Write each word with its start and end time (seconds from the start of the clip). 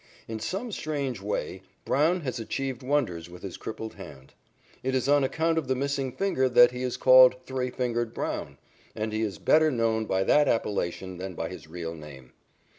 In 0.27 0.39
some 0.39 0.71
strange 0.71 1.21
way, 1.21 1.61
Brown 1.85 2.21
has 2.21 2.39
achieved 2.39 2.81
wonders 2.81 3.29
with 3.29 3.43
this 3.43 3.55
crippled 3.55 3.93
hand. 3.93 4.33
It 4.81 4.95
is 4.95 5.07
on 5.07 5.23
account 5.23 5.59
of 5.59 5.67
the 5.67 5.75
missing 5.75 6.11
finger 6.11 6.49
that 6.49 6.71
he 6.71 6.81
is 6.81 6.97
called 6.97 7.35
"Three 7.45 7.69
Fingered" 7.69 8.11
Brown, 8.11 8.57
and 8.95 9.13
he 9.13 9.21
is 9.21 9.37
better 9.37 9.69
known 9.69 10.05
by 10.07 10.23
that 10.23 10.47
appellation 10.47 11.17
than 11.17 11.35
by 11.35 11.49
his 11.49 11.67
real 11.67 11.93
name. 11.93 12.33